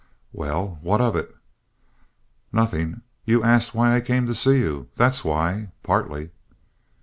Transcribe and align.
"Well, 0.33 0.79
what 0.81 0.99
of 0.99 1.15
it?" 1.15 1.31
"Nothing. 2.51 3.01
You 3.23 3.43
asked 3.43 3.75
why 3.75 3.93
I 3.93 4.01
came 4.01 4.25
to 4.25 4.33
see 4.33 4.57
you. 4.57 4.89
That's 4.95 5.23
why. 5.23 5.73
Partly." 5.83 6.31